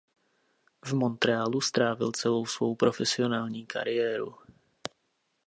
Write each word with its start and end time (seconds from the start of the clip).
V 0.85 0.93
Montrealu 0.93 1.61
strávil 1.61 2.11
celou 2.11 2.45
svou 2.45 2.75
profesionální 2.75 3.65
kariéru. 3.65 4.35